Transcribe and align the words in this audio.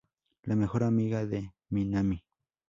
La 0.45 0.55
mejor 0.55 0.83
amiga 0.83 1.27
de 1.27 1.53
Minami. 1.69 2.25